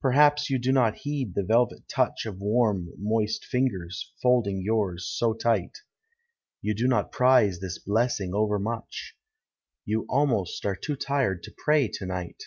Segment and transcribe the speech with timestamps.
[0.00, 5.34] Perhaps you do not heed the velvet touch Of warm, moist fingers, folding yours so
[5.34, 5.78] tight;
[6.62, 9.16] You do not prize this blessing overmuch,—
[9.84, 12.40] Y'ou almost are too tired to pray to night.